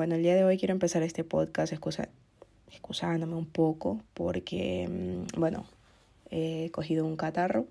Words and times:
Bueno, 0.00 0.14
el 0.14 0.22
día 0.22 0.34
de 0.34 0.44
hoy 0.44 0.56
quiero 0.56 0.72
empezar 0.72 1.02
este 1.02 1.24
podcast 1.24 1.74
excusándome 1.74 3.34
un 3.34 3.44
poco 3.44 4.00
porque, 4.14 4.88
mm, 4.88 5.38
bueno, 5.38 5.66
he 6.30 6.70
cogido 6.70 7.04
un 7.04 7.16
catarro, 7.16 7.66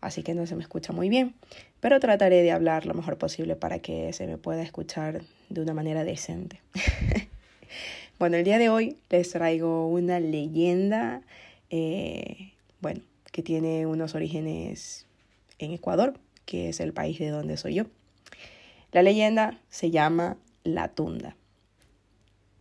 así 0.00 0.22
que 0.22 0.34
no 0.34 0.46
se 0.46 0.54
me 0.54 0.62
escucha 0.62 0.92
muy 0.92 1.08
bien, 1.08 1.34
pero 1.80 1.98
trataré 1.98 2.44
de 2.44 2.52
hablar 2.52 2.86
lo 2.86 2.94
mejor 2.94 3.18
posible 3.18 3.56
para 3.56 3.80
que 3.80 4.12
se 4.12 4.28
me 4.28 4.38
pueda 4.38 4.62
escuchar 4.62 5.22
de 5.48 5.60
una 5.60 5.74
manera 5.74 6.04
decente. 6.04 6.60
bueno, 8.20 8.36
el 8.36 8.44
día 8.44 8.58
de 8.58 8.68
hoy 8.68 8.96
les 9.10 9.30
traigo 9.30 9.88
una 9.88 10.20
leyenda, 10.20 11.22
eh, 11.70 12.52
bueno, 12.80 13.00
que 13.32 13.42
tiene 13.42 13.84
unos 13.86 14.14
orígenes 14.14 15.06
en 15.58 15.72
Ecuador, 15.72 16.14
que 16.46 16.68
es 16.68 16.78
el 16.78 16.92
país 16.92 17.18
de 17.18 17.30
donde 17.30 17.56
soy 17.56 17.74
yo. 17.74 17.86
La 18.92 19.02
leyenda 19.02 19.58
se 19.70 19.90
llama 19.90 20.36
La 20.62 20.86
Tunda. 20.86 21.34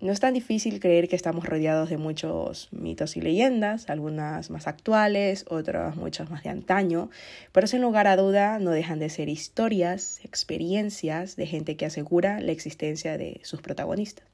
No 0.04 0.12
es 0.12 0.20
tan 0.20 0.34
difícil 0.34 0.82
creer 0.82 1.08
que 1.08 1.16
estamos 1.16 1.46
rodeados 1.46 1.90
de 1.90 1.96
muchos 1.96 2.68
mitos 2.74 3.16
y 3.16 3.22
leyendas, 3.22 3.90
algunas 3.90 4.50
más 4.50 4.68
actuales, 4.68 5.46
otras 5.48 5.96
muchas 5.96 6.30
más 6.30 6.44
de 6.44 6.50
antaño, 6.50 7.10
pero 7.54 7.68
sin 7.68 7.82
lugar 7.82 8.08
a 8.08 8.18
duda 8.18 8.60
no 8.60 8.72
dejan 8.72 9.00
de 9.00 9.08
ser 9.08 9.30
historias, 9.30 10.20
experiencias 10.26 11.38
de 11.38 11.48
gente 11.48 11.78
que 11.78 11.86
asegura 11.86 12.42
la 12.42 12.52
existencia 12.52 13.18
de 13.18 13.40
sus 13.44 13.62
protagonistas. 13.62 14.26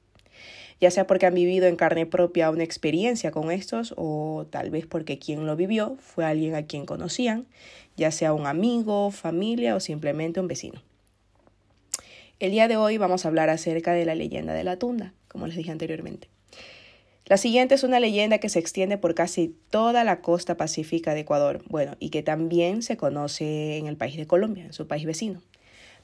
Ya 0.80 0.90
sea 0.90 1.06
porque 1.06 1.26
han 1.26 1.34
vivido 1.34 1.68
en 1.68 1.76
carne 1.76 2.04
propia 2.04 2.50
una 2.50 2.64
experiencia 2.64 3.30
con 3.30 3.52
estos 3.52 3.94
o 3.96 4.48
tal 4.50 4.70
vez 4.70 4.86
porque 4.86 5.20
quien 5.20 5.46
lo 5.46 5.54
vivió 5.54 5.96
fue 6.00 6.24
alguien 6.24 6.56
a 6.56 6.66
quien 6.66 6.84
conocían, 6.84 7.46
ya 7.96 8.10
sea 8.10 8.32
un 8.32 8.48
amigo, 8.48 9.12
familia 9.12 9.76
o 9.76 9.80
simplemente 9.80 10.40
un 10.40 10.48
vecino. 10.48 10.82
El 12.40 12.50
día 12.50 12.66
de 12.66 12.76
hoy 12.76 12.98
vamos 12.98 13.24
a 13.24 13.28
hablar 13.28 13.50
acerca 13.50 13.92
de 13.92 14.04
la 14.04 14.16
leyenda 14.16 14.52
de 14.52 14.64
la 14.64 14.76
tunda, 14.76 15.12
como 15.30 15.46
les 15.46 15.56
dije 15.56 15.70
anteriormente. 15.70 16.28
La 17.26 17.36
siguiente 17.36 17.76
es 17.76 17.84
una 17.84 18.00
leyenda 18.00 18.38
que 18.38 18.48
se 18.48 18.58
extiende 18.58 18.98
por 18.98 19.14
casi 19.14 19.54
toda 19.70 20.02
la 20.02 20.20
costa 20.20 20.56
pacífica 20.56 21.14
de 21.14 21.20
Ecuador, 21.20 21.62
bueno, 21.68 21.96
y 22.00 22.10
que 22.10 22.24
también 22.24 22.82
se 22.82 22.96
conoce 22.96 23.76
en 23.76 23.86
el 23.86 23.96
país 23.96 24.16
de 24.16 24.26
Colombia, 24.26 24.64
en 24.64 24.72
su 24.72 24.88
país 24.88 25.04
vecino. 25.04 25.40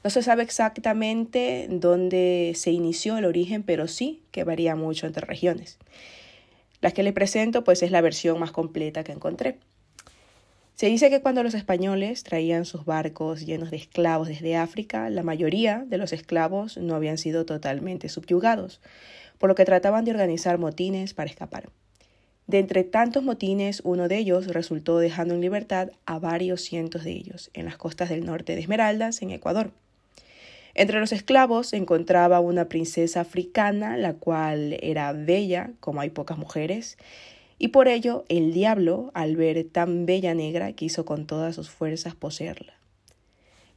No 0.05 0.09
se 0.09 0.23
sabe 0.23 0.43
exactamente 0.43 1.67
dónde 1.69 2.53
se 2.55 2.71
inició 2.71 3.17
el 3.17 3.25
origen, 3.25 3.63
pero 3.63 3.89
sí 3.89 4.21
que 4.31 4.45
varía 4.45 4.77
mucho 4.77 5.05
entre 5.05 5.25
regiones. 5.25 5.79
La 6.79 6.91
que 6.91 7.03
les 7.03 7.11
presento 7.13 7.65
pues 7.65 7.83
es 7.83 7.91
la 7.91 7.99
versión 7.99 8.39
más 8.39 8.51
completa 8.51 9.03
que 9.03 9.11
encontré. 9.11 9.57
Se 10.77 10.85
dice 10.85 11.09
que 11.09 11.21
cuando 11.21 11.41
los 11.41 11.55
españoles 11.55 12.21
traían 12.21 12.63
sus 12.63 12.85
barcos 12.85 13.47
llenos 13.47 13.71
de 13.71 13.77
esclavos 13.77 14.27
desde 14.27 14.57
África, 14.57 15.09
la 15.09 15.23
mayoría 15.23 15.83
de 15.87 15.97
los 15.97 16.13
esclavos 16.13 16.77
no 16.77 16.93
habían 16.93 17.17
sido 17.17 17.47
totalmente 17.47 18.09
subyugados, 18.09 18.79
por 19.39 19.49
lo 19.49 19.55
que 19.55 19.65
trataban 19.65 20.05
de 20.05 20.11
organizar 20.11 20.59
motines 20.59 21.15
para 21.15 21.31
escapar. 21.31 21.71
De 22.45 22.59
entre 22.59 22.83
tantos 22.83 23.23
motines, 23.23 23.81
uno 23.85 24.07
de 24.07 24.17
ellos 24.19 24.45
resultó 24.45 24.99
dejando 24.99 25.33
en 25.33 25.41
libertad 25.41 25.89
a 26.05 26.19
varios 26.19 26.61
cientos 26.61 27.03
de 27.03 27.13
ellos 27.13 27.49
en 27.55 27.65
las 27.65 27.77
costas 27.77 28.09
del 28.09 28.23
norte 28.23 28.53
de 28.53 28.61
Esmeraldas, 28.61 29.23
en 29.23 29.31
Ecuador. 29.31 29.71
Entre 30.75 30.99
los 30.99 31.11
esclavos 31.11 31.69
se 31.69 31.77
encontraba 31.77 32.39
una 32.39 32.69
princesa 32.69 33.21
africana, 33.21 33.97
la 33.97 34.13
cual 34.13 34.77
era 34.83 35.11
bella, 35.11 35.71
como 35.79 36.01
hay 36.01 36.11
pocas 36.11 36.37
mujeres, 36.37 36.99
y 37.59 37.69
por 37.69 37.87
ello 37.87 38.25
el 38.29 38.53
diablo, 38.53 39.11
al 39.13 39.35
ver 39.35 39.63
tan 39.63 40.05
bella 40.05 40.33
negra, 40.33 40.73
quiso 40.73 41.05
con 41.05 41.25
todas 41.25 41.55
sus 41.55 41.69
fuerzas 41.69 42.15
poseerla. 42.15 42.73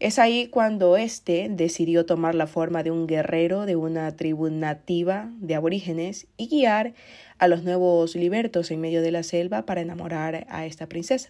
Es 0.01 0.19
ahí 0.19 0.47
cuando 0.47 0.97
éste 0.97 1.49
decidió 1.51 2.07
tomar 2.07 2.35
la 2.35 2.47
forma 2.47 2.83
de 2.83 2.91
un 2.91 3.07
guerrero 3.07 3.67
de 3.67 3.77
una 3.77 4.17
tribu 4.17 4.49
nativa 4.49 5.31
de 5.41 5.55
aborígenes 5.55 6.27
y 6.39 6.49
guiar 6.49 6.95
a 7.37 7.49
los 7.49 7.65
nuevos 7.65 8.17
libertos 8.17 8.71
en 8.71 8.81
medio 8.81 9.03
de 9.03 9.13
la 9.13 9.23
selva 9.23 9.67
para 9.67 9.83
enamorar 9.83 10.47
a 10.49 10.65
esta 10.65 10.87
princesa. 10.87 11.29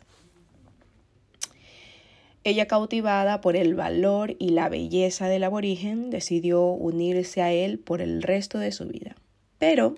Ella, 2.45 2.67
cautivada 2.67 3.41
por 3.41 3.57
el 3.57 3.75
valor 3.75 4.37
y 4.39 4.51
la 4.51 4.69
belleza 4.69 5.29
del 5.29 5.45
aborigen, 5.45 6.11
decidió 6.11 6.63
unirse 6.63 7.43
a 7.43 7.53
él 7.53 7.81
por 7.81 8.01
el 8.01 8.23
resto 8.23 8.59
de 8.59 8.71
su 8.73 8.87
vida. 8.87 9.17
Pero 9.59 9.97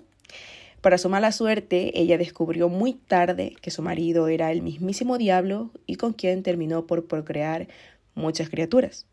para 0.83 0.97
su 0.97 1.07
mala 1.07 1.31
suerte, 1.31 1.97
ella 1.97 2.17
descubrió 2.17 2.67
muy 2.67 2.91
tarde 2.91 3.55
que 3.61 3.71
su 3.71 3.81
marido 3.81 4.27
era 4.27 4.51
el 4.51 4.61
mismísimo 4.61 5.17
diablo 5.17 5.71
y 5.85 5.95
con 5.95 6.11
quien 6.11 6.43
terminó 6.43 6.85
por 6.85 7.05
procrear 7.05 7.69
muchas 8.15 8.49
criaturas. 8.49 9.05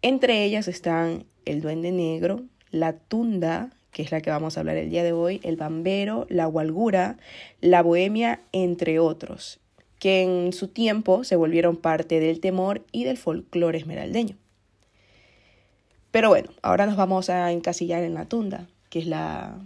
Entre 0.00 0.42
ellas 0.42 0.68
están 0.68 1.26
el 1.44 1.60
duende 1.60 1.92
negro, 1.92 2.40
la 2.70 2.94
tunda, 2.94 3.74
que 3.90 4.00
es 4.00 4.10
la 4.10 4.22
que 4.22 4.30
vamos 4.30 4.56
a 4.56 4.60
hablar 4.60 4.78
el 4.78 4.88
día 4.88 5.04
de 5.04 5.12
hoy, 5.12 5.38
el 5.44 5.56
bambero, 5.56 6.26
la 6.30 6.48
walgura, 6.48 7.18
la 7.60 7.82
bohemia, 7.82 8.40
entre 8.52 8.98
otros, 8.98 9.60
que 9.98 10.22
en 10.22 10.54
su 10.54 10.68
tiempo 10.68 11.24
se 11.24 11.36
volvieron 11.36 11.76
parte 11.76 12.20
del 12.20 12.40
temor 12.40 12.86
y 12.90 13.04
del 13.04 13.18
folclore 13.18 13.76
esmeraldeño. 13.76 14.36
Pero 16.10 16.30
bueno, 16.30 16.48
ahora 16.62 16.86
nos 16.86 16.96
vamos 16.96 17.28
a 17.28 17.52
encasillar 17.52 18.02
en 18.02 18.14
la 18.14 18.24
tunda, 18.24 18.66
que 18.88 19.00
es 19.00 19.06
la 19.06 19.58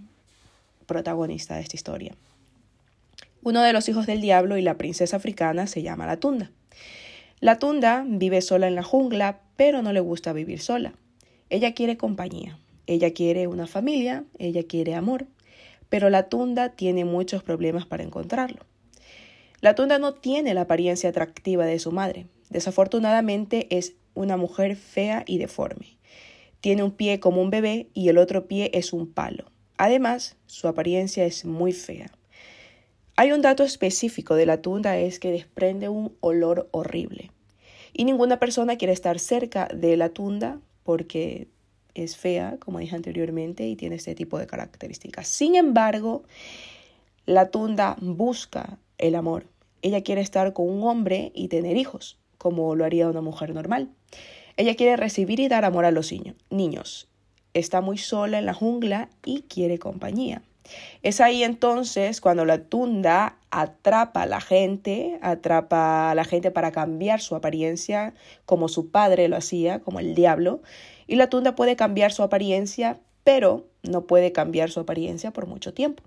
protagonista 0.87 1.57
de 1.57 1.63
esta 1.63 1.77
historia. 1.77 2.15
Uno 3.43 3.63
de 3.63 3.73
los 3.73 3.89
hijos 3.89 4.07
del 4.07 4.21
diablo 4.21 4.57
y 4.57 4.63
la 4.63 4.79
princesa 4.79 5.17
africana 5.17 5.67
se 5.67 5.83
llama 5.83 6.07
la 6.07 6.17
tunda. 6.17 6.51
La 7.41 7.59
tunda 7.59 8.05
vive 8.07 8.41
sola 8.41 8.67
en 8.67 8.75
la 8.75 8.83
jungla, 8.83 9.41
pero 9.57 9.83
no 9.83 9.93
le 9.93 10.01
gusta 10.01 10.33
vivir 10.33 10.61
sola. 10.61 10.95
Ella 11.51 11.75
quiere 11.75 11.97
compañía, 11.97 12.59
ella 12.87 13.13
quiere 13.13 13.47
una 13.47 13.67
familia, 13.67 14.25
ella 14.39 14.63
quiere 14.65 14.95
amor, 14.95 15.27
pero 15.89 16.11
la 16.11 16.29
tunda 16.29 16.71
tiene 16.71 17.05
muchos 17.05 17.43
problemas 17.43 17.87
para 17.87 18.03
encontrarlo. 18.03 18.65
La 19.61 19.75
tunda 19.75 19.99
no 19.99 20.15
tiene 20.15 20.55
la 20.55 20.63
apariencia 20.63 21.11
atractiva 21.11 21.67
de 21.67 21.79
su 21.79 21.93
madre. 21.93 22.27
Desafortunadamente 22.51 23.67
es 23.77 23.95
una 24.15 24.37
mujer 24.37 24.77
fea 24.77 25.25
y 25.27 25.39
deforme. 25.39 25.99
Tiene 26.61 26.83
un 26.83 26.91
pie 26.91 27.21
como 27.21 27.43
un 27.43 27.51
bebé 27.51 27.89
y 27.95 28.09
el 28.09 28.19
otro 28.19 28.47
pie 28.49 28.71
es 28.75 28.93
un 28.93 29.13
palo. 29.13 29.53
Además, 29.79 30.37
su 30.47 30.69
apariencia 30.69 31.25
es 31.25 31.45
muy 31.45 31.73
fea. 31.73 32.11
Hay 33.17 33.33
un 33.33 33.43
dato 33.43 33.63
específico 33.63 34.35
de 34.35 34.47
la 34.47 34.61
tunda 34.61 34.99
es 34.99 35.19
que 35.19 35.31
desprende 35.31 35.89
un 35.89 36.17
olor 36.21 36.69
horrible. 36.71 37.31
Y 37.93 38.05
ninguna 38.05 38.39
persona 38.39 38.77
quiere 38.77 38.93
estar 38.93 39.19
cerca 39.19 39.69
de 39.75 39.97
la 39.97 40.11
tunda 40.11 40.61
porque 40.83 41.49
es 41.95 42.17
fea, 42.17 42.59
como 42.59 42.79
dije 42.79 42.95
anteriormente, 42.95 43.67
y 43.67 43.77
tiene 43.77 43.97
este 43.97 44.15
tipo 44.15 44.39
de 44.39 44.47
características. 44.47 45.29
Sin 45.29 45.57
embargo, 45.57 46.25
la 47.25 47.51
tunda 47.51 47.97
busca 48.01 48.79
el 48.99 49.15
amor. 49.15 49.47
Ella 49.81 50.03
quiere 50.03 50.21
estar 50.21 50.53
con 50.53 50.69
un 50.69 50.85
hombre 50.85 51.33
y 51.35 51.49
tener 51.49 51.77
hijos, 51.77 52.19
como 52.37 52.75
lo 52.75 52.85
haría 52.85 53.09
una 53.09 53.23
mujer 53.23 53.55
normal. 53.55 53.91
Ella 54.59 54.75
quiere 54.75 54.97
recibir 54.97 55.41
y 55.41 55.49
dar 55.49 55.65
amor 55.65 55.87
a 55.87 55.91
los 55.91 56.13
niños 56.51 57.09
está 57.59 57.81
muy 57.81 57.99
sola 57.99 58.39
en 58.39 58.47
la 58.47 58.55
jungla 58.55 59.09
y 59.25 59.43
quiere 59.43 59.79
compañía. 59.79 60.43
Es 61.03 61.21
ahí 61.21 61.45
entonces 61.45 62.21
cuando 62.21 62.45
la 62.45 62.59
tunda 62.59 63.37
atrapa 63.51 64.23
a 64.23 64.27
la 64.27 64.41
gente, 64.41 65.19
atrapa 65.23 66.11
a 66.11 66.15
la 66.15 66.25
gente 66.25 66.51
para 66.51 66.73
cambiar 66.73 67.21
su 67.21 67.37
apariencia 67.37 68.15
como 68.45 68.69
su 68.69 68.91
padre 68.91 69.29
lo 69.29 69.37
hacía, 69.37 69.81
como 69.81 70.01
el 70.01 70.15
diablo, 70.15 70.61
y 71.07 71.17
la 71.17 71.29
tunda 71.29 71.55
puede 71.55 71.77
cambiar 71.77 72.13
su 72.13 72.23
apariencia, 72.23 72.99
pero 73.23 73.67
no 73.83 74.07
puede 74.07 74.33
cambiar 74.33 74.71
su 74.71 74.81
apariencia 74.81 75.31
por 75.31 75.47
mucho 75.47 75.73
tiempo. 75.73 76.03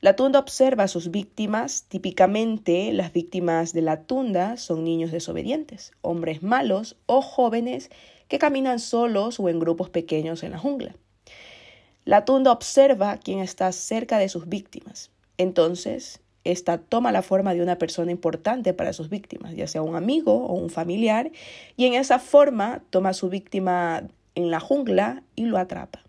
La 0.00 0.16
tunda 0.16 0.38
observa 0.38 0.84
a 0.84 0.88
sus 0.88 1.10
víctimas, 1.10 1.84
típicamente 1.88 2.92
las 2.92 3.14
víctimas 3.14 3.72
de 3.72 3.80
la 3.80 4.02
tunda 4.02 4.58
son 4.58 4.84
niños 4.84 5.10
desobedientes, 5.10 5.92
hombres 6.02 6.42
malos 6.42 6.96
o 7.06 7.22
jóvenes 7.22 7.90
que 8.34 8.40
caminan 8.40 8.80
solos 8.80 9.38
o 9.38 9.48
en 9.48 9.60
grupos 9.60 9.90
pequeños 9.90 10.42
en 10.42 10.50
la 10.50 10.58
jungla. 10.58 10.96
La 12.04 12.24
tunda 12.24 12.50
observa 12.50 13.16
quién 13.18 13.38
está 13.38 13.70
cerca 13.70 14.18
de 14.18 14.28
sus 14.28 14.48
víctimas. 14.48 15.12
Entonces, 15.38 16.20
esta 16.42 16.78
toma 16.78 17.12
la 17.12 17.22
forma 17.22 17.54
de 17.54 17.62
una 17.62 17.78
persona 17.78 18.10
importante 18.10 18.74
para 18.74 18.92
sus 18.92 19.08
víctimas, 19.08 19.54
ya 19.54 19.68
sea 19.68 19.82
un 19.82 19.94
amigo 19.94 20.34
o 20.34 20.54
un 20.54 20.68
familiar, 20.68 21.30
y 21.76 21.86
en 21.86 21.94
esa 21.94 22.18
forma 22.18 22.82
toma 22.90 23.10
a 23.10 23.14
su 23.14 23.28
víctima 23.28 24.02
en 24.34 24.50
la 24.50 24.58
jungla 24.58 25.22
y 25.36 25.44
lo 25.44 25.56
atrapa. 25.56 26.02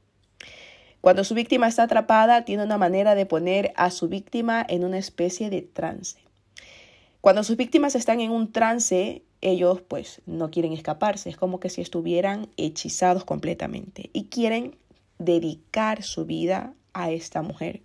Cuando 1.02 1.24
su 1.24 1.36
víctima 1.36 1.68
está 1.68 1.84
atrapada, 1.84 2.44
tiene 2.44 2.64
una 2.64 2.80
manera 2.80 3.14
de 3.14 3.28
poner 3.28 3.72
a 3.76 3.92
su 3.92 4.08
víctima 4.08 4.66
en 4.68 4.84
una 4.84 4.98
especie 4.98 5.52
de 5.52 5.62
trance. 5.62 6.18
Cuando 7.22 7.44
sus 7.44 7.56
víctimas 7.56 7.94
están 7.94 8.20
en 8.20 8.32
un 8.32 8.52
trance, 8.52 9.22
ellos 9.46 9.82
pues 9.82 10.22
no 10.26 10.50
quieren 10.50 10.74
escaparse, 10.74 11.30
es 11.30 11.38
como 11.38 11.60
que 11.60 11.70
si 11.70 11.82
estuvieran 11.82 12.50
hechizados 12.58 13.26
completamente 13.26 14.10
y 14.12 14.26
quieren 14.26 14.76
dedicar 15.20 16.02
su 16.02 16.26
vida 16.26 16.74
a 16.94 17.12
esta 17.12 17.44
mujer 17.44 17.84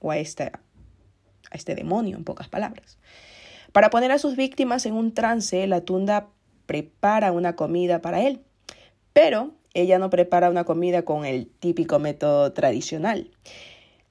o 0.00 0.10
a, 0.10 0.18
esta, 0.18 0.60
a 1.50 1.56
este 1.56 1.76
demonio, 1.76 2.16
en 2.16 2.24
pocas 2.24 2.48
palabras. 2.48 2.98
Para 3.72 3.90
poner 3.90 4.10
a 4.10 4.18
sus 4.18 4.34
víctimas 4.34 4.86
en 4.86 4.94
un 4.94 5.14
trance, 5.14 5.66
la 5.68 5.82
tunda 5.82 6.30
prepara 6.66 7.30
una 7.30 7.54
comida 7.54 8.00
para 8.00 8.22
él. 8.22 8.40
Pero 9.12 9.52
ella 9.74 10.00
no 10.00 10.10
prepara 10.10 10.50
una 10.50 10.64
comida 10.64 11.02
con 11.04 11.24
el 11.24 11.46
típico 11.46 12.00
método 12.00 12.52
tradicional. 12.52 13.30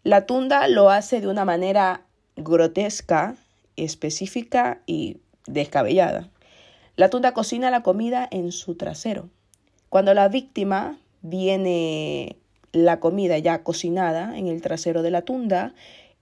La 0.03 0.25
tunda 0.25 0.67
lo 0.69 0.89
hace 0.89 1.19
de 1.19 1.27
una 1.27 1.43
manera 1.43 2.05
grotesca, 2.37 3.35
específica 3.75 4.81
y 4.85 5.17
descabellada. 5.47 6.29
La 6.97 7.11
tunda 7.11 7.35
cocina 7.35 7.69
la 7.69 7.83
comida 7.83 8.27
en 8.31 8.51
su 8.51 8.73
trasero. 8.73 9.29
Cuando 9.87 10.15
la 10.15 10.29
víctima 10.29 10.97
viene 11.21 12.37
la 12.71 12.99
comida 12.99 13.37
ya 13.37 13.61
cocinada 13.61 14.35
en 14.35 14.47
el 14.47 14.63
trasero 14.63 15.03
de 15.03 15.11
la 15.11 15.21
tunda, 15.21 15.75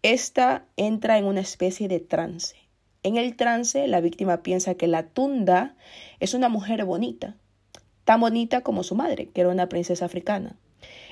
esta 0.03 0.65
entra 0.75 1.17
en 1.17 1.23
una 1.23 1.39
especie 1.39 1.87
de 1.87 2.01
trance. 2.01 2.57
En 3.03 3.15
el 3.15 3.37
trance, 3.37 3.87
la 3.87 4.01
víctima 4.01 4.43
piensa 4.43 4.75
que 4.75 4.87
la 4.87 5.03
tunda 5.07 5.77
es 6.19 6.33
una 6.33 6.49
mujer 6.49 6.83
bonita, 6.83 7.37
tan 8.03 8.19
bonita 8.19 8.59
como 8.59 8.83
su 8.83 8.95
madre, 8.95 9.29
que 9.29 9.39
era 9.39 9.51
una 9.51 9.69
princesa 9.69 10.03
africana. 10.03 10.57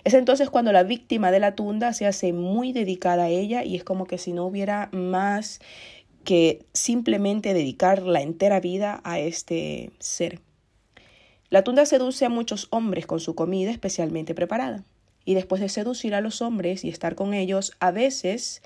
Es 0.03 0.13
entonces 0.13 0.49
cuando 0.49 0.73
la 0.73 0.83
víctima 0.83 1.31
de 1.31 1.39
la 1.39 1.55
tunda 1.55 1.93
se 1.93 2.05
hace 2.05 2.33
muy 2.33 2.73
dedicada 2.73 3.23
a 3.23 3.29
ella 3.29 3.63
y 3.63 3.77
es 3.77 3.85
como 3.85 4.07
que 4.07 4.17
si 4.17 4.33
no 4.33 4.45
hubiera 4.45 4.89
más 4.91 5.61
que 6.23 6.65
simplemente 6.73 7.53
dedicar 7.53 8.03
la 8.03 8.21
entera 8.21 8.59
vida 8.59 9.01
a 9.03 9.19
este 9.19 9.91
ser. 9.99 10.39
La 11.49 11.63
tunda 11.63 11.85
seduce 11.85 12.25
a 12.25 12.29
muchos 12.29 12.67
hombres 12.71 13.05
con 13.05 13.19
su 13.19 13.35
comida 13.35 13.71
especialmente 13.71 14.33
preparada. 14.33 14.83
Y 15.25 15.35
después 15.35 15.61
de 15.61 15.69
seducir 15.69 16.15
a 16.15 16.21
los 16.21 16.41
hombres 16.41 16.83
y 16.83 16.89
estar 16.89 17.15
con 17.15 17.33
ellos, 17.33 17.73
a 17.79 17.91
veces 17.91 18.61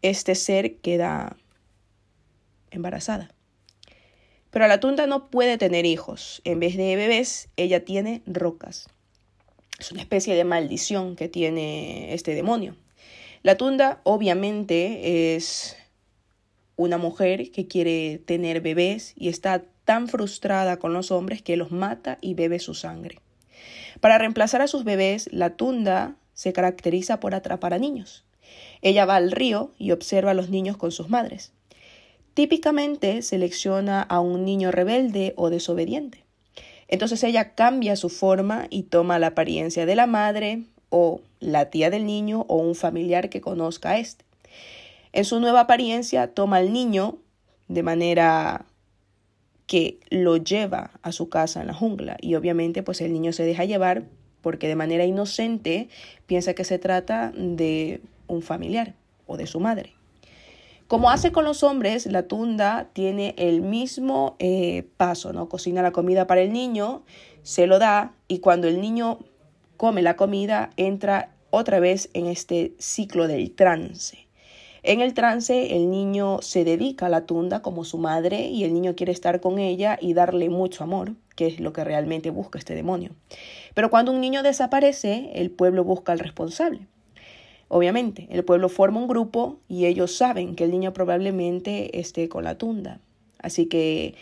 este 0.00 0.34
ser 0.34 0.76
queda 0.76 1.36
embarazada. 2.70 3.34
Pero 4.50 4.68
la 4.68 4.80
tunda 4.80 5.06
no 5.06 5.30
puede 5.30 5.58
tener 5.58 5.86
hijos. 5.86 6.40
En 6.44 6.60
vez 6.60 6.76
de 6.76 6.94
bebés, 6.96 7.48
ella 7.56 7.84
tiene 7.84 8.22
rocas. 8.26 8.88
Es 9.78 9.90
una 9.90 10.02
especie 10.02 10.34
de 10.34 10.44
maldición 10.44 11.16
que 11.16 11.28
tiene 11.28 12.14
este 12.14 12.34
demonio. 12.34 12.76
La 13.42 13.56
tunda 13.56 14.00
obviamente 14.04 15.34
es 15.34 15.76
una 16.82 16.98
mujer 16.98 17.50
que 17.50 17.66
quiere 17.66 18.20
tener 18.24 18.60
bebés 18.60 19.14
y 19.16 19.28
está 19.28 19.62
tan 19.84 20.08
frustrada 20.08 20.78
con 20.78 20.92
los 20.92 21.10
hombres 21.10 21.42
que 21.42 21.56
los 21.56 21.70
mata 21.70 22.18
y 22.20 22.34
bebe 22.34 22.58
su 22.58 22.74
sangre. 22.74 23.18
Para 24.00 24.18
reemplazar 24.18 24.62
a 24.62 24.68
sus 24.68 24.84
bebés, 24.84 25.28
la 25.32 25.50
tunda 25.56 26.16
se 26.34 26.52
caracteriza 26.52 27.20
por 27.20 27.34
atrapar 27.34 27.74
a 27.74 27.78
niños. 27.78 28.24
Ella 28.80 29.04
va 29.04 29.16
al 29.16 29.30
río 29.30 29.72
y 29.78 29.92
observa 29.92 30.32
a 30.32 30.34
los 30.34 30.50
niños 30.50 30.76
con 30.76 30.92
sus 30.92 31.08
madres. 31.08 31.52
Típicamente 32.34 33.22
selecciona 33.22 34.02
a 34.02 34.20
un 34.20 34.44
niño 34.44 34.70
rebelde 34.70 35.34
o 35.36 35.50
desobediente. 35.50 36.24
Entonces 36.88 37.22
ella 37.24 37.54
cambia 37.54 37.96
su 37.96 38.08
forma 38.08 38.66
y 38.70 38.84
toma 38.84 39.18
la 39.18 39.28
apariencia 39.28 39.86
de 39.86 39.94
la 39.94 40.06
madre 40.06 40.64
o 40.90 41.20
la 41.40 41.70
tía 41.70 41.90
del 41.90 42.06
niño 42.06 42.44
o 42.48 42.56
un 42.56 42.74
familiar 42.74 43.30
que 43.30 43.40
conozca 43.40 43.90
a 43.90 43.98
este. 43.98 44.24
En 45.12 45.24
su 45.24 45.40
nueva 45.40 45.60
apariencia 45.60 46.28
toma 46.28 46.56
al 46.56 46.72
niño 46.72 47.18
de 47.68 47.82
manera 47.82 48.64
que 49.66 50.00
lo 50.10 50.36
lleva 50.36 50.90
a 51.02 51.12
su 51.12 51.28
casa 51.28 51.60
en 51.60 51.66
la 51.66 51.74
jungla 51.74 52.16
y 52.20 52.34
obviamente 52.34 52.82
pues 52.82 53.00
el 53.00 53.12
niño 53.12 53.32
se 53.32 53.44
deja 53.44 53.64
llevar 53.64 54.04
porque 54.40 54.68
de 54.68 54.76
manera 54.76 55.04
inocente 55.04 55.88
piensa 56.26 56.54
que 56.54 56.64
se 56.64 56.78
trata 56.78 57.32
de 57.34 58.00
un 58.26 58.42
familiar 58.42 58.94
o 59.26 59.36
de 59.36 59.46
su 59.46 59.60
madre. 59.60 59.94
Como 60.88 61.10
hace 61.10 61.32
con 61.32 61.44
los 61.44 61.62
hombres, 61.62 62.04
la 62.06 62.24
tunda 62.24 62.90
tiene 62.92 63.34
el 63.38 63.62
mismo 63.62 64.36
eh, 64.40 64.86
paso, 64.98 65.32
¿no? 65.32 65.48
Cocina 65.48 65.80
la 65.80 65.92
comida 65.92 66.26
para 66.26 66.42
el 66.42 66.52
niño, 66.52 67.02
se 67.42 67.66
lo 67.66 67.78
da 67.78 68.12
y 68.28 68.40
cuando 68.40 68.68
el 68.68 68.80
niño 68.80 69.20
come 69.78 70.02
la 70.02 70.16
comida 70.16 70.70
entra 70.76 71.30
otra 71.50 71.80
vez 71.80 72.10
en 72.12 72.26
este 72.26 72.74
ciclo 72.78 73.26
del 73.26 73.52
trance. 73.52 74.26
En 74.84 75.00
el 75.00 75.14
trance 75.14 75.76
el 75.76 75.90
niño 75.90 76.42
se 76.42 76.64
dedica 76.64 77.06
a 77.06 77.08
la 77.08 77.24
tunda 77.24 77.62
como 77.62 77.84
su 77.84 77.98
madre 77.98 78.48
y 78.48 78.64
el 78.64 78.74
niño 78.74 78.96
quiere 78.96 79.12
estar 79.12 79.40
con 79.40 79.60
ella 79.60 79.96
y 80.00 80.12
darle 80.12 80.48
mucho 80.48 80.82
amor, 80.82 81.12
que 81.36 81.46
es 81.46 81.60
lo 81.60 81.72
que 81.72 81.84
realmente 81.84 82.30
busca 82.30 82.58
este 82.58 82.74
demonio. 82.74 83.10
Pero 83.74 83.90
cuando 83.90 84.10
un 84.10 84.20
niño 84.20 84.42
desaparece, 84.42 85.30
el 85.34 85.52
pueblo 85.52 85.84
busca 85.84 86.10
al 86.10 86.18
responsable. 86.18 86.86
Obviamente, 87.68 88.26
el 88.30 88.44
pueblo 88.44 88.68
forma 88.68 89.00
un 89.00 89.08
grupo 89.08 89.60
y 89.68 89.86
ellos 89.86 90.16
saben 90.16 90.56
que 90.56 90.64
el 90.64 90.72
niño 90.72 90.92
probablemente 90.92 92.00
esté 92.00 92.28
con 92.28 92.44
la 92.44 92.58
tunda. 92.58 93.00
Así 93.38 93.66
que 93.66 94.14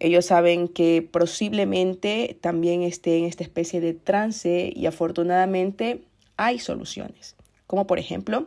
ellos 0.00 0.26
saben 0.26 0.68
que 0.68 1.06
posiblemente 1.10 2.36
también 2.40 2.82
esté 2.82 3.16
en 3.18 3.24
esta 3.24 3.42
especie 3.42 3.80
de 3.80 3.94
trance 3.94 4.70
y 4.74 4.86
afortunadamente 4.86 6.02
hay 6.36 6.58
soluciones. 6.58 7.36
Como 7.66 7.86
por 7.86 7.98
ejemplo, 7.98 8.46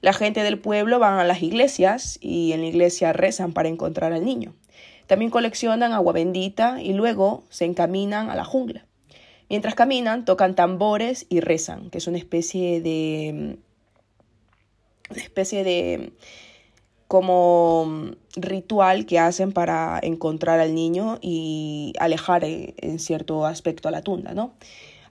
la 0.00 0.12
gente 0.12 0.42
del 0.42 0.58
pueblo 0.58 0.98
van 0.98 1.18
a 1.18 1.24
las 1.24 1.42
iglesias 1.42 2.18
y 2.20 2.52
en 2.52 2.62
la 2.62 2.68
iglesia 2.68 3.12
rezan 3.12 3.52
para 3.52 3.68
encontrar 3.68 4.12
al 4.12 4.24
niño. 4.24 4.54
También 5.06 5.30
coleccionan 5.30 5.92
agua 5.92 6.12
bendita 6.12 6.80
y 6.80 6.92
luego 6.92 7.44
se 7.50 7.64
encaminan 7.64 8.30
a 8.30 8.36
la 8.36 8.44
jungla. 8.44 8.86
Mientras 9.48 9.74
caminan, 9.74 10.24
tocan 10.24 10.54
tambores 10.54 11.26
y 11.28 11.40
rezan, 11.40 11.90
que 11.90 11.98
es 11.98 12.06
una 12.06 12.18
especie 12.18 12.80
de. 12.80 13.58
una 15.10 15.20
especie 15.20 15.64
de. 15.64 16.12
como 17.08 18.12
ritual 18.36 19.04
que 19.06 19.18
hacen 19.18 19.50
para 19.50 19.98
encontrar 20.00 20.60
al 20.60 20.76
niño 20.76 21.18
y 21.20 21.92
alejar 21.98 22.44
eh, 22.44 22.74
en 22.78 23.00
cierto 23.00 23.44
aspecto 23.44 23.88
a 23.88 23.90
la 23.90 24.02
tunda, 24.02 24.32
¿no? 24.32 24.54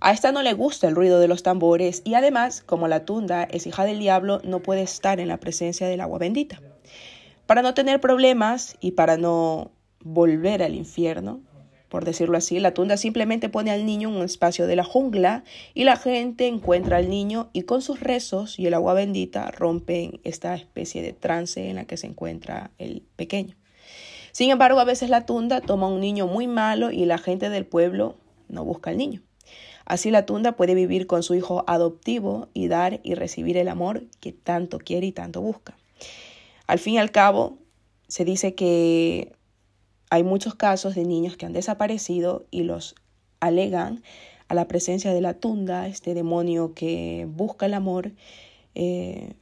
A 0.01 0.11
esta 0.11 0.31
no 0.31 0.43
le 0.43 0.53
gusta 0.53 0.87
el 0.87 0.95
ruido 0.95 1.19
de 1.19 1.27
los 1.27 1.43
tambores 1.43 2.01
y 2.05 2.13
además, 2.13 2.61
como 2.65 2.87
la 2.87 3.03
tunda 3.03 3.43
es 3.43 3.67
hija 3.67 3.83
del 3.83 3.99
diablo, 3.99 4.39
no 4.45 4.61
puede 4.61 4.81
estar 4.81 5.19
en 5.19 5.27
la 5.27 5.37
presencia 5.37 5.87
del 5.87 5.99
agua 5.99 6.19
bendita. 6.19 6.61
Para 7.45 7.61
no 7.61 7.73
tener 7.73 7.99
problemas 7.99 8.77
y 8.79 8.91
para 8.91 9.17
no 9.17 9.71
volver 10.01 10.63
al 10.63 10.75
infierno, 10.75 11.41
por 11.89 12.05
decirlo 12.05 12.37
así. 12.37 12.59
La 12.59 12.73
tunda 12.73 12.95
simplemente 12.95 13.49
pone 13.49 13.71
al 13.71 13.85
niño 13.85 14.09
en 14.09 14.15
un 14.15 14.23
espacio 14.23 14.67
de 14.67 14.77
la 14.77 14.85
jungla 14.85 15.43
y 15.73 15.83
la 15.83 15.97
gente 15.97 16.47
encuentra 16.47 16.97
al 16.97 17.09
niño 17.09 17.49
y 17.51 17.63
con 17.63 17.81
sus 17.81 17.99
rezos 17.99 18.57
y 18.57 18.67
el 18.67 18.75
agua 18.75 18.93
bendita 18.93 19.51
rompen 19.51 20.21
esta 20.23 20.55
especie 20.55 21.01
de 21.01 21.11
trance 21.11 21.69
en 21.69 21.75
la 21.75 21.85
que 21.85 21.97
se 21.97 22.07
encuentra 22.07 22.71
el 22.77 23.03
pequeño. 23.17 23.57
Sin 24.31 24.51
embargo, 24.51 24.79
a 24.79 24.85
veces 24.85 25.09
la 25.09 25.25
tunda 25.25 25.59
toma 25.59 25.87
a 25.87 25.89
un 25.89 25.99
niño 25.99 26.27
muy 26.27 26.47
malo 26.47 26.91
y 26.91 27.05
la 27.05 27.17
gente 27.17 27.49
del 27.49 27.65
pueblo 27.65 28.15
no 28.47 28.63
busca 28.63 28.91
al 28.91 28.97
niño. 28.97 29.23
Así 29.89 30.11
la 30.11 30.27
tunda 30.27 30.51
puede 30.51 30.75
vivir 30.75 31.07
con 31.07 31.23
su 31.23 31.33
hijo 31.33 31.63
adoptivo 31.65 32.47
y 32.53 32.67
dar 32.67 32.99
y 33.01 33.15
recibir 33.15 33.57
el 33.57 33.67
amor 33.67 34.03
que 34.19 34.31
tanto 34.31 34.77
quiere 34.77 35.07
y 35.07 35.11
tanto 35.11 35.41
busca. 35.41 35.75
Al 36.67 36.77
fin 36.77 36.93
y 36.93 36.97
al 36.99 37.09
cabo, 37.09 37.57
se 38.07 38.23
dice 38.23 38.53
que 38.53 39.33
hay 40.11 40.23
muchos 40.23 40.53
casos 40.53 40.93
de 40.93 41.05
niños 41.05 41.37
que 41.37 41.47
han 41.47 41.53
desaparecido 41.53 42.45
y 42.51 42.63
los 42.63 42.93
alegan 43.39 44.03
a 44.47 44.53
la 44.53 44.67
presencia 44.67 45.11
de 45.11 45.21
la 45.21 45.33
tunda, 45.33 45.87
este 45.87 46.13
demonio 46.13 46.75
que 46.75 47.25
busca 47.27 47.65
el 47.65 47.73
amor, 47.73 48.11
eh, 48.75 49.33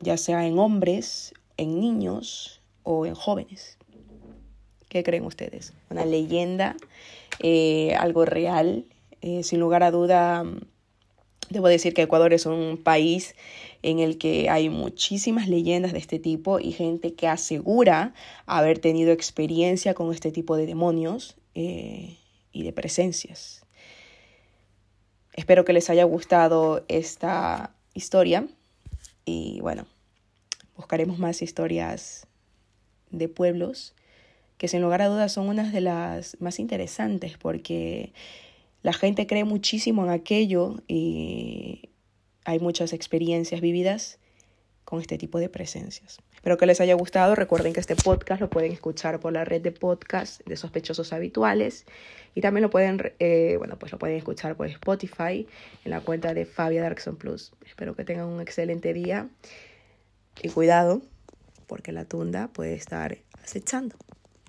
ya 0.00 0.16
sea 0.16 0.46
en 0.46 0.58
hombres, 0.58 1.34
en 1.58 1.78
niños 1.78 2.62
o 2.84 3.04
en 3.04 3.14
jóvenes. 3.14 3.76
¿Qué 4.88 5.02
creen 5.02 5.26
ustedes? 5.26 5.74
Una 5.90 6.06
leyenda, 6.06 6.74
eh, 7.40 7.94
algo 7.96 8.24
real, 8.24 8.86
eh, 9.22 9.42
sin 9.42 9.60
lugar 9.60 9.82
a 9.82 9.90
duda. 9.90 10.44
Debo 11.48 11.68
decir 11.68 11.94
que 11.94 12.02
Ecuador 12.02 12.32
es 12.32 12.46
un 12.46 12.80
país 12.82 13.34
en 13.82 13.98
el 13.98 14.18
que 14.18 14.48
hay 14.50 14.68
muchísimas 14.68 15.48
leyendas 15.48 15.92
de 15.92 15.98
este 15.98 16.18
tipo 16.18 16.60
y 16.60 16.72
gente 16.72 17.14
que 17.14 17.28
asegura 17.28 18.14
haber 18.46 18.78
tenido 18.78 19.12
experiencia 19.12 19.94
con 19.94 20.12
este 20.12 20.32
tipo 20.32 20.56
de 20.56 20.66
demonios 20.66 21.36
eh, 21.54 22.16
y 22.52 22.62
de 22.62 22.72
presencias. 22.72 23.64
Espero 25.34 25.64
que 25.64 25.72
les 25.72 25.88
haya 25.88 26.04
gustado 26.04 26.84
esta 26.88 27.74
historia 27.94 28.46
y 29.24 29.60
bueno, 29.60 29.86
buscaremos 30.76 31.18
más 31.18 31.42
historias 31.42 32.26
de 33.10 33.28
pueblos 33.28 33.94
que 34.58 34.68
sin 34.68 34.82
lugar 34.82 35.02
a 35.02 35.08
dudas 35.08 35.32
son 35.32 35.48
unas 35.48 35.72
de 35.72 35.80
las 35.80 36.36
más 36.40 36.58
interesantes 36.58 37.36
porque 37.36 38.12
la 38.82 38.92
gente 38.92 39.26
cree 39.26 39.44
muchísimo 39.44 40.04
en 40.04 40.10
aquello 40.10 40.82
y 40.88 41.90
hay 42.44 42.58
muchas 42.58 42.92
experiencias 42.92 43.60
vividas 43.60 44.18
con 44.84 45.00
este 45.00 45.18
tipo 45.18 45.38
de 45.38 45.48
presencias. 45.48 46.18
Espero 46.34 46.58
que 46.58 46.66
les 46.66 46.80
haya 46.80 46.94
gustado. 46.94 47.36
Recuerden 47.36 47.72
que 47.72 47.80
este 47.80 47.94
podcast 47.94 48.40
lo 48.40 48.50
pueden 48.50 48.72
escuchar 48.72 49.20
por 49.20 49.32
la 49.32 49.44
red 49.44 49.62
de 49.62 49.70
podcast 49.70 50.44
de 50.44 50.56
sospechosos 50.56 51.12
habituales 51.12 51.86
y 52.34 52.40
también 52.40 52.62
lo 52.62 52.70
pueden, 52.70 53.12
eh, 53.20 53.54
bueno, 53.58 53.78
pues 53.78 53.92
lo 53.92 53.98
pueden 53.98 54.16
escuchar 54.16 54.56
por 54.56 54.66
Spotify 54.66 55.46
en 55.84 55.90
la 55.90 56.00
cuenta 56.00 56.34
de 56.34 56.44
Fabia 56.44 56.82
Darkson 56.82 57.16
Plus. 57.16 57.52
Espero 57.64 57.94
que 57.94 58.04
tengan 58.04 58.26
un 58.26 58.40
excelente 58.40 58.92
día 58.92 59.28
y 60.42 60.48
cuidado 60.48 61.02
porque 61.68 61.92
la 61.92 62.04
tunda 62.04 62.48
puede 62.48 62.74
estar 62.74 63.18
acechando. 63.42 63.96